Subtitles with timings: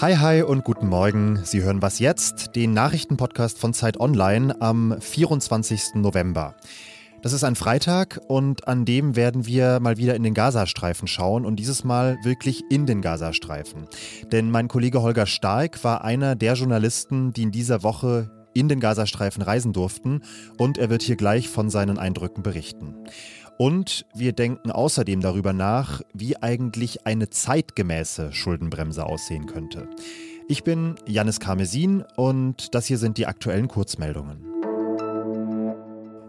[0.00, 1.40] Hi, hi und guten Morgen.
[1.42, 5.96] Sie hören was jetzt, den Nachrichtenpodcast von Zeit Online am 24.
[5.96, 6.54] November.
[7.20, 11.44] Das ist ein Freitag und an dem werden wir mal wieder in den Gazastreifen schauen
[11.44, 13.88] und dieses Mal wirklich in den Gazastreifen.
[14.30, 18.78] Denn mein Kollege Holger Stark war einer der Journalisten, die in dieser Woche in den
[18.78, 20.22] Gazastreifen reisen durften
[20.58, 22.94] und er wird hier gleich von seinen Eindrücken berichten.
[23.58, 29.88] Und wir denken außerdem darüber nach, wie eigentlich eine zeitgemäße Schuldenbremse aussehen könnte.
[30.46, 34.44] Ich bin Janis Karmesin und das hier sind die aktuellen Kurzmeldungen.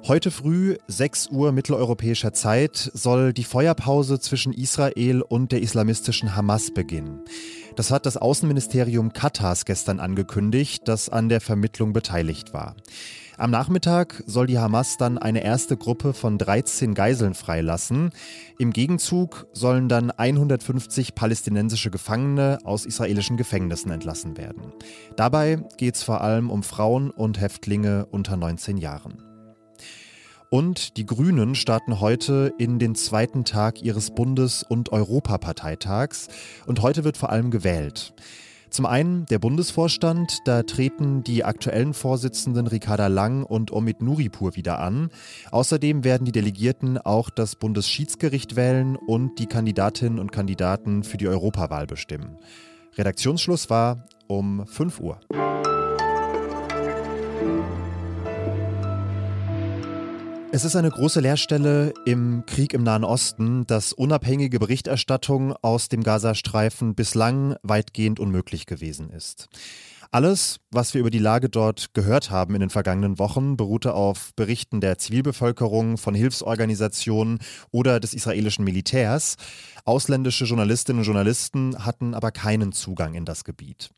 [0.07, 6.73] Heute früh, 6 Uhr mitteleuropäischer Zeit, soll die Feuerpause zwischen Israel und der islamistischen Hamas
[6.73, 7.19] beginnen.
[7.75, 12.75] Das hat das Außenministerium Katars gestern angekündigt, das an der Vermittlung beteiligt war.
[13.39, 18.09] Am Nachmittag soll die Hamas dann eine erste Gruppe von 13 Geiseln freilassen.
[18.57, 24.73] Im Gegenzug sollen dann 150 palästinensische Gefangene aus israelischen Gefängnissen entlassen werden.
[25.15, 29.23] Dabei geht es vor allem um Frauen und Häftlinge unter 19 Jahren.
[30.49, 36.27] Und die Grünen starten heute in den zweiten Tag ihres Bundes- und Europaparteitags.
[36.65, 38.13] Und heute wird vor allem gewählt.
[38.69, 44.79] Zum einen der Bundesvorstand, da treten die aktuellen Vorsitzenden Ricarda Lang und Omid Nuripur wieder
[44.79, 45.09] an.
[45.51, 51.27] Außerdem werden die Delegierten auch das Bundesschiedsgericht wählen und die Kandidatinnen und Kandidaten für die
[51.27, 52.37] Europawahl bestimmen.
[52.95, 55.19] Redaktionsschluss war um 5 Uhr.
[60.51, 66.01] Es ist eine große Leerstelle im Krieg im Nahen Osten, dass unabhängige Berichterstattung aus dem
[66.01, 69.47] Gazastreifen bislang weitgehend unmöglich gewesen ist.
[70.09, 74.33] Alles, was wir über die Lage dort gehört haben in den vergangenen Wochen, beruhte auf
[74.35, 77.37] Berichten der Zivilbevölkerung, von Hilfsorganisationen
[77.69, 79.35] oder des israelischen Militärs.
[79.85, 83.91] Ausländische Journalistinnen und Journalisten hatten aber keinen Zugang in das Gebiet.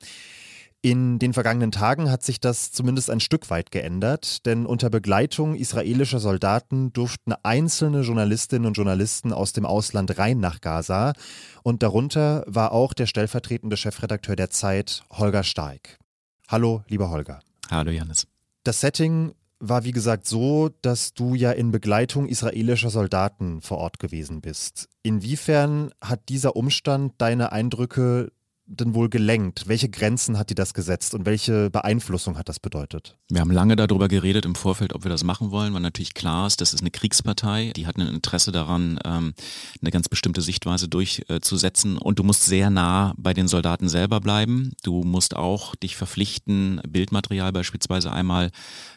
[0.83, 5.53] In den vergangenen Tagen hat sich das zumindest ein Stück weit geändert, denn unter Begleitung
[5.53, 11.13] israelischer Soldaten durften einzelne Journalistinnen und Journalisten aus dem Ausland rein nach Gaza
[11.61, 15.99] und darunter war auch der stellvertretende Chefredakteur der Zeit, Holger Stark.
[16.47, 17.41] Hallo, lieber Holger.
[17.69, 18.25] Hallo, Janis.
[18.63, 23.99] Das Setting war wie gesagt so, dass du ja in Begleitung israelischer Soldaten vor Ort
[23.99, 24.89] gewesen bist.
[25.03, 28.31] Inwiefern hat dieser Umstand deine Eindrücke
[28.79, 29.67] denn wohl gelenkt?
[29.67, 33.17] Welche Grenzen hat die das gesetzt und welche Beeinflussung hat das bedeutet?
[33.29, 36.47] Wir haben lange darüber geredet im Vorfeld, ob wir das machen wollen, weil natürlich klar
[36.47, 39.33] ist, das ist eine Kriegspartei, die hat ein Interesse daran, ähm,
[39.81, 44.71] eine ganz bestimmte Sichtweise durchzusetzen und du musst sehr nah bei den Soldaten selber bleiben.
[44.83, 48.51] Du musst auch dich verpflichten, Bildmaterial beispielsweise einmal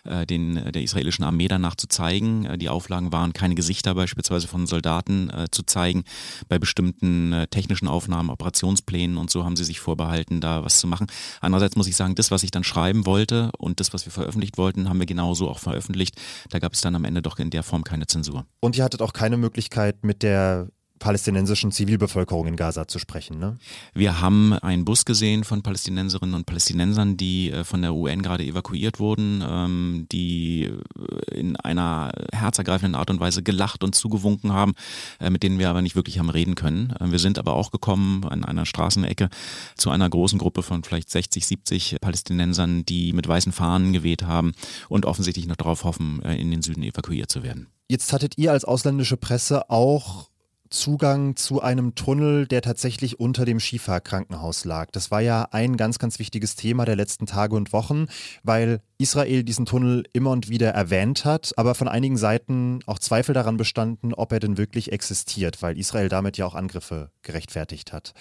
[0.05, 2.45] äh, den, der israelischen Armee danach zu zeigen.
[2.45, 6.05] Äh, die Auflagen waren, keine Gesichter beispielsweise von Soldaten äh, zu zeigen.
[6.49, 10.87] Bei bestimmten technischen Aufnahmen, Operationsplänen und so haben sie sie sich vorbehalten, da was zu
[10.87, 11.07] machen.
[11.41, 14.59] Andererseits muss ich sagen, das, was ich dann schreiben wollte und das, was wir veröffentlicht
[14.59, 16.21] wollten, haben wir genauso auch veröffentlicht.
[16.51, 18.47] Da gab es dann am Ende doch in der Form keine Zensur.
[18.61, 20.69] Und ihr hattet auch keine Möglichkeit, mit der
[20.99, 23.39] palästinensischen Zivilbevölkerung in Gaza zu sprechen.
[23.39, 23.59] Ne?
[23.95, 28.45] Wir haben einen Bus gesehen von Palästinenserinnen und Palästinensern, die äh, von der UN gerade
[28.45, 34.75] evakuiert wurden, ähm, die äh, in einer herzergreifenden Art und Weise gelacht und zugewunken haben,
[35.19, 36.95] äh, mit denen wir aber nicht wirklich haben reden können.
[37.01, 39.29] Wir sind aber auch gekommen an einer Straßenecke
[39.77, 44.53] zu einer großen Gruppe von vielleicht 60, 70 Palästinensern, die mit weißen Fahnen geweht haben
[44.89, 47.69] und offensichtlich noch darauf hoffen, in den Süden evakuiert zu werden.
[47.89, 50.29] Jetzt hattet ihr als ausländische Presse auch
[50.75, 54.91] Zugang zu einem Tunnel, der tatsächlich unter dem Schifa-Krankenhaus lag.
[54.91, 58.07] Das war ja ein ganz, ganz wichtiges Thema der letzten Tage und Wochen,
[58.43, 63.35] weil Israel diesen Tunnel immer und wieder erwähnt hat, aber von einigen Seiten auch Zweifel
[63.35, 68.13] daran bestanden, ob er denn wirklich existiert, weil Israel damit ja auch Angriffe gerechtfertigt hat.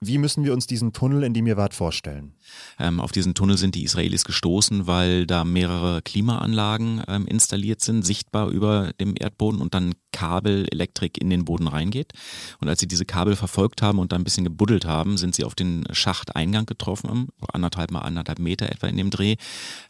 [0.00, 2.34] Wie müssen wir uns diesen Tunnel, in dem ihr wart, vorstellen?
[2.78, 8.04] Ähm, auf diesen Tunnel sind die Israelis gestoßen, weil da mehrere Klimaanlagen ähm, installiert sind,
[8.04, 12.12] sichtbar über dem Erdboden und dann Kabel, Elektrik in den Boden reingeht.
[12.60, 15.42] Und als sie diese Kabel verfolgt haben und da ein bisschen gebuddelt haben, sind sie
[15.42, 19.34] auf den Schachteingang getroffen, anderthalb mal anderthalb Meter etwa in dem Dreh,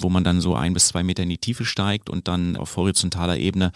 [0.01, 2.75] wo man dann so ein bis zwei Meter in die Tiefe steigt und dann auf
[2.77, 3.71] horizontaler Ebene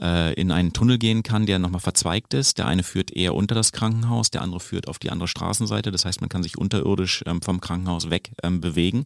[0.00, 2.56] äh, in einen Tunnel gehen kann, der nochmal verzweigt ist.
[2.56, 5.90] Der eine führt eher unter das Krankenhaus, der andere führt auf die andere Straßenseite.
[5.90, 9.04] Das heißt, man kann sich unterirdisch ähm, vom Krankenhaus weg ähm, bewegen.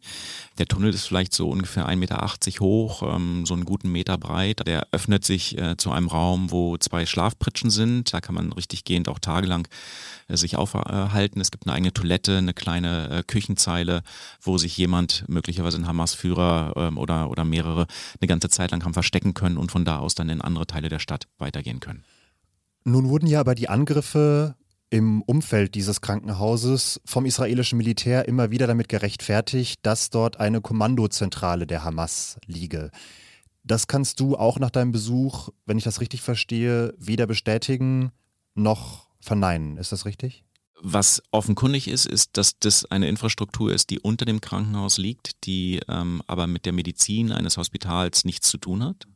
[0.58, 4.66] Der Tunnel ist vielleicht so ungefähr 1,80 Meter hoch, ähm, so einen guten Meter breit.
[4.66, 8.12] Der öffnet sich äh, zu einem Raum, wo zwei Schlafpritschen sind.
[8.12, 9.68] Da kann man richtig gehend auch tagelang
[10.28, 11.40] äh, sich aufhalten.
[11.40, 14.02] Es gibt eine eigene Toilette, eine kleine äh, Küchenzeile,
[14.40, 17.86] wo sich jemand, möglicherweise ein Hamas-Führer ähm, oder, oder mehrere,
[18.20, 20.88] eine ganze Zeit lang haben verstecken können und von da aus dann in andere Teile
[20.88, 22.04] der Stadt weitergehen können.
[22.84, 24.54] Nun wurden ja aber die Angriffe
[24.90, 31.66] im Umfeld dieses Krankenhauses vom israelischen Militär immer wieder damit gerechtfertigt, dass dort eine Kommandozentrale
[31.66, 32.90] der Hamas liege.
[33.66, 38.12] Das kannst du auch nach deinem Besuch, wenn ich das richtig verstehe, weder bestätigen
[38.54, 39.76] noch verneinen.
[39.76, 40.44] Ist das richtig?
[40.80, 45.80] Was offenkundig ist, ist, dass das eine Infrastruktur ist, die unter dem Krankenhaus liegt, die
[45.88, 49.06] ähm, aber mit der Medizin eines Hospitals nichts zu tun hat.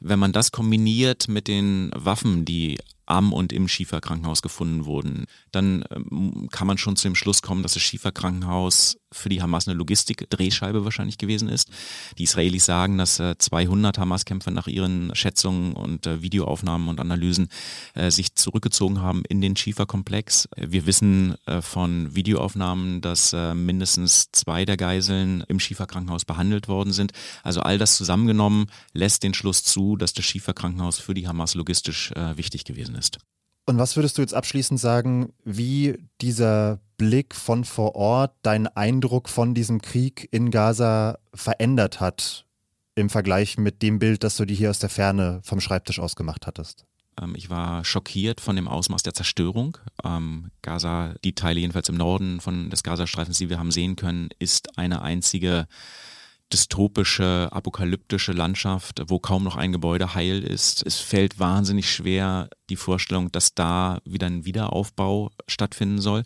[0.00, 5.84] Wenn man das kombiniert mit den Waffen, die am und im Schieferkrankenhaus gefunden wurden, dann
[5.90, 9.76] ähm, kann man schon zu dem Schluss kommen, dass das Schieferkrankenhaus für die Hamas eine
[9.76, 11.70] Logistik-Drehscheibe wahrscheinlich gewesen ist.
[12.18, 17.48] Die Israelis sagen, dass äh, 200 Hamas-Kämpfer nach ihren Schätzungen und äh, Videoaufnahmen und Analysen
[17.94, 20.48] äh, sich zurückgezogen haben in den Schieferkomplex.
[20.56, 26.92] Wir wissen äh, von Videoaufnahmen, dass äh, mindestens zwei der Geiseln im Schieferkrankenhaus behandelt worden
[26.92, 27.12] sind.
[27.42, 32.12] Also all das zusammengenommen lässt den Schluss zu, dass das Schieferkrankenhaus für die Hamas logistisch
[32.12, 32.95] äh, wichtig gewesen ist.
[33.66, 39.28] Und was würdest du jetzt abschließend sagen, wie dieser Blick von vor Ort deinen Eindruck
[39.28, 42.46] von diesem Krieg in Gaza verändert hat
[42.94, 46.16] im Vergleich mit dem Bild, das du dir hier aus der Ferne vom Schreibtisch aus
[46.16, 46.86] gemacht hattest?
[47.20, 49.78] Ähm, ich war schockiert von dem Ausmaß der Zerstörung.
[50.04, 54.28] Ähm, Gaza, die Teile jedenfalls im Norden von des Gazastreifens, die wir haben sehen können,
[54.38, 55.66] ist eine einzige
[56.52, 60.84] dystopische, apokalyptische Landschaft, wo kaum noch ein Gebäude heil ist.
[60.86, 66.22] Es fällt wahnsinnig schwer die Vorstellung, dass da wieder ein Wiederaufbau stattfinden soll.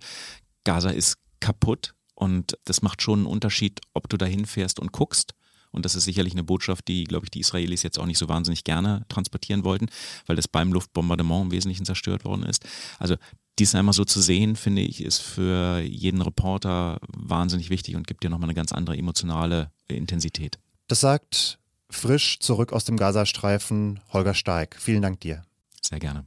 [0.65, 5.35] Gaza ist kaputt und das macht schon einen Unterschied, ob du da hinfährst und guckst.
[5.73, 8.29] Und das ist sicherlich eine Botschaft, die, glaube ich, die Israelis jetzt auch nicht so
[8.29, 9.87] wahnsinnig gerne transportieren wollten,
[10.27, 12.67] weil das beim Luftbombardement im Wesentlichen zerstört worden ist.
[12.99, 13.17] Also
[13.61, 18.25] dies einmal so zu sehen, finde ich, ist für jeden Reporter wahnsinnig wichtig und gibt
[18.25, 20.59] dir nochmal eine ganz andere emotionale Intensität.
[20.89, 21.59] Das sagt
[21.91, 24.77] frisch zurück aus dem Gazastreifen Holger Steig.
[24.81, 25.43] Vielen Dank dir.
[25.83, 26.27] Sehr gerne.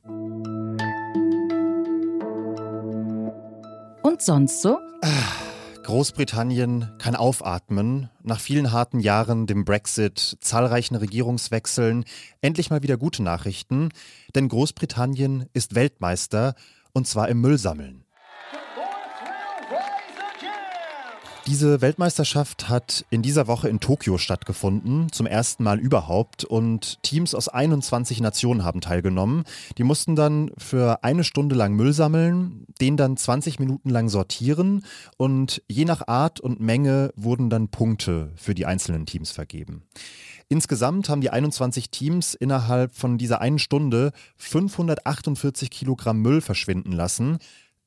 [4.04, 4.78] Und sonst so?
[5.84, 8.10] Großbritannien kann aufatmen.
[8.22, 12.06] Nach vielen harten Jahren, dem Brexit, zahlreichen Regierungswechseln,
[12.42, 13.90] endlich mal wieder gute Nachrichten.
[14.36, 16.54] Denn Großbritannien ist Weltmeister
[16.94, 18.04] und zwar im Müllsammeln.
[21.46, 26.46] Diese Weltmeisterschaft hat in dieser Woche in Tokio stattgefunden, zum ersten Mal überhaupt.
[26.46, 29.44] Und Teams aus 21 Nationen haben teilgenommen.
[29.78, 34.86] Die mussten dann für eine Stunde lang Müll sammeln, den dann 20 Minuten lang sortieren
[35.18, 39.84] und je nach Art und Menge wurden dann Punkte für die einzelnen Teams vergeben.
[40.50, 47.38] Insgesamt haben die 21 Teams innerhalb von dieser einen Stunde 548 Kilogramm Müll verschwinden lassen.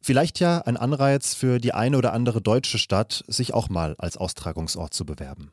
[0.00, 4.16] Vielleicht ja ein Anreiz für die eine oder andere deutsche Stadt, sich auch mal als
[4.16, 5.50] Austragungsort zu bewerben.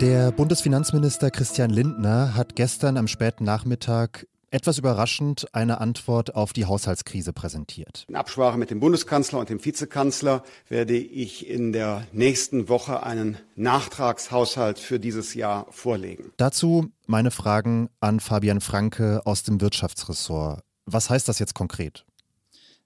[0.00, 6.66] Der Bundesfinanzminister Christian Lindner hat gestern am späten Nachmittag etwas überraschend eine Antwort auf die
[6.66, 8.04] Haushaltskrise präsentiert.
[8.08, 13.38] In Absprache mit dem Bundeskanzler und dem Vizekanzler werde ich in der nächsten Woche einen
[13.56, 16.32] Nachtragshaushalt für dieses Jahr vorlegen.
[16.36, 20.60] Dazu meine Fragen an Fabian Franke aus dem Wirtschaftsressort.
[20.84, 22.04] Was heißt das jetzt konkret?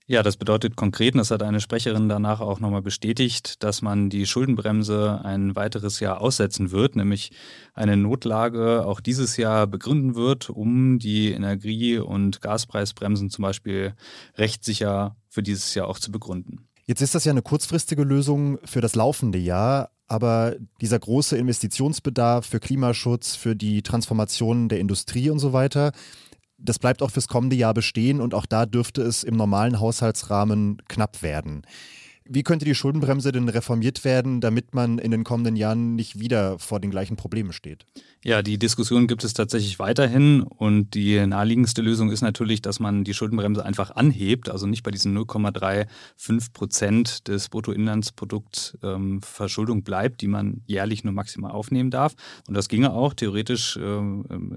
[0.08, 4.08] Ja, das bedeutet konkret, und das hat eine Sprecherin danach auch nochmal bestätigt, dass man
[4.08, 7.32] die Schuldenbremse ein weiteres Jahr aussetzen wird, nämlich
[7.74, 13.94] eine Notlage auch dieses Jahr begründen wird, um die Energie- und Gaspreisbremsen zum Beispiel
[14.36, 16.68] rechtssicher für dieses Jahr auch zu begründen.
[16.84, 22.46] Jetzt ist das ja eine kurzfristige Lösung für das laufende Jahr, aber dieser große Investitionsbedarf
[22.46, 25.90] für Klimaschutz, für die Transformation der Industrie und so weiter,
[26.58, 30.82] das bleibt auch fürs kommende Jahr bestehen und auch da dürfte es im normalen Haushaltsrahmen
[30.88, 31.62] knapp werden.
[32.28, 36.58] Wie könnte die Schuldenbremse denn reformiert werden, damit man in den kommenden Jahren nicht wieder
[36.58, 37.86] vor den gleichen Problemen steht?
[38.24, 43.04] Ja, die Diskussion gibt es tatsächlich weiterhin und die naheliegendste Lösung ist natürlich, dass man
[43.04, 50.22] die Schuldenbremse einfach anhebt, also nicht bei diesen 0,35 Prozent des Bruttoinlandsprodukts ähm, Verschuldung bleibt,
[50.22, 52.14] die man jährlich nur maximal aufnehmen darf.
[52.48, 53.76] Und das ginge auch theoretisch.
[53.76, 54.00] Äh,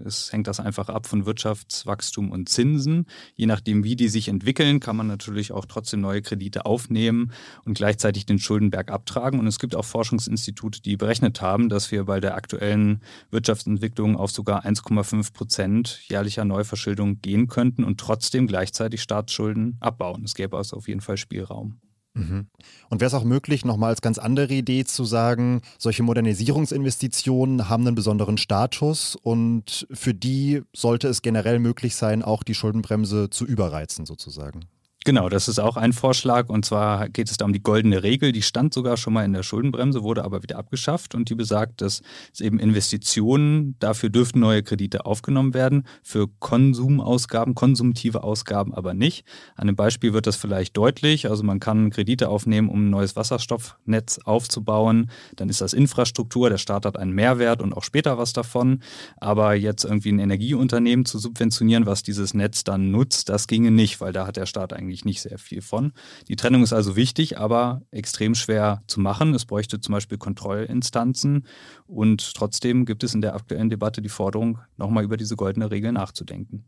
[0.04, 3.06] es hängt das einfach ab von Wirtschaftswachstum und Zinsen.
[3.36, 7.32] Je nachdem, wie die sich entwickeln, kann man natürlich auch trotzdem neue Kredite aufnehmen
[7.66, 9.40] und gleichzeitig den Schuldenberg abtragen.
[9.40, 13.02] Und es gibt auch Forschungsinstitute, die berechnet haben, dass wir bei der aktuellen
[13.32, 20.24] Wirtschaftsentwicklung auf sogar 1,5 Prozent jährlicher Neuverschuldung gehen könnten und trotzdem gleichzeitig Staatsschulden abbauen.
[20.24, 21.80] Es gäbe also auf jeden Fall Spielraum.
[22.14, 22.48] Mhm.
[22.90, 27.86] Und wäre es auch möglich, nochmal als ganz andere Idee zu sagen, solche Modernisierungsinvestitionen haben
[27.86, 33.46] einen besonderen Status und für die sollte es generell möglich sein, auch die Schuldenbremse zu
[33.46, 34.66] überreizen sozusagen?
[35.06, 36.50] Genau, das ist auch ein Vorschlag.
[36.50, 38.34] Und zwar geht es da um die goldene Regel.
[38.34, 41.16] Die stand sogar schon mal in der Schuldenbremse, wurde aber wieder abgeschafft.
[41.16, 42.02] Und die besagt, dass
[42.34, 49.26] es eben Investitionen, dafür dürften neue Kredite aufgenommen werden, für Konsumausgaben, konsumtive Ausgaben aber nicht.
[49.56, 51.30] An dem Beispiel wird das vielleicht deutlich.
[51.30, 55.10] Also man kann Kredite aufnehmen, um ein neues Wasserstoffnetz aufzubauen.
[55.38, 56.50] Dann ist das Infrastruktur.
[56.50, 58.82] Der Staat hat einen Mehrwert und auch später was davon.
[59.16, 64.02] Aber jetzt irgendwie ein Energieunternehmen zu subventionieren, was dieses Netz dann nutzt, das ginge nicht,
[64.02, 65.94] weil da hat der Staat eigentlich eigentlich nicht sehr viel von.
[66.28, 69.34] Die Trennung ist also wichtig, aber extrem schwer zu machen.
[69.36, 71.46] Es bräuchte zum Beispiel Kontrollinstanzen
[71.86, 75.92] und trotzdem gibt es in der aktuellen Debatte die Forderung, nochmal über diese goldene Regel
[75.92, 76.66] nachzudenken.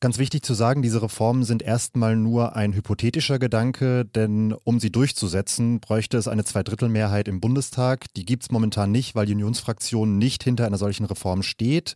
[0.00, 4.90] Ganz wichtig zu sagen, diese Reformen sind erstmal nur ein hypothetischer Gedanke, denn um sie
[4.90, 8.12] durchzusetzen, bräuchte es eine Zweidrittelmehrheit im Bundestag.
[8.14, 11.94] Die gibt es momentan nicht, weil die Unionsfraktion nicht hinter einer solchen Reform steht.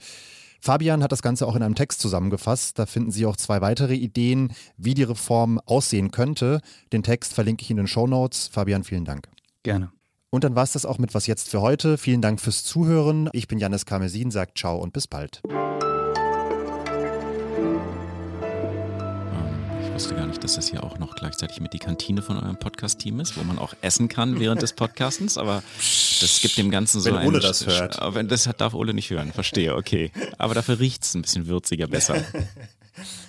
[0.67, 2.77] Fabian hat das Ganze auch in einem Text zusammengefasst.
[2.77, 6.61] Da finden Sie auch zwei weitere Ideen, wie die Reform aussehen könnte.
[6.93, 8.49] Den Text verlinke ich in den Show Notes.
[8.49, 9.29] Fabian, vielen Dank.
[9.63, 9.93] Gerne.
[10.29, 11.99] Und dann war es das auch mit Was jetzt für heute.
[11.99, 13.31] Vielen Dank fürs Zuhören.
[13.33, 15.41] Ich bin Janis Karmesin, sagt ciao und bis bald.
[19.97, 23.19] Wusste gar nicht, dass das hier auch noch gleichzeitig mit die Kantine von eurem Podcast-Team
[23.19, 25.39] ist, wo man auch essen kann während des Podcastens.
[25.39, 25.63] Aber
[26.21, 27.27] das gibt dem Ganzen so Wenn ein.
[27.27, 27.99] Ole das hört.
[27.99, 30.13] Aber das darf Ole nicht hören, verstehe, okay.
[30.37, 32.17] Aber dafür riecht es ein bisschen würziger besser.